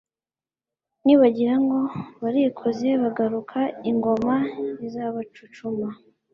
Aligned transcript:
Nibagira 1.05 1.53
ngo 1.63 1.79
barikoze 2.23 2.87
bagaruka, 3.03 3.59
Ingoma 3.89 4.35
izabacucuma 4.85 5.87